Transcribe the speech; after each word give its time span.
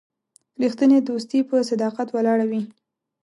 رښتینی 0.61 0.99
دوستي 1.07 1.39
په 1.49 1.55
صداقت 1.69 2.07
ولاړه 2.11 2.45
وي. 2.51 2.61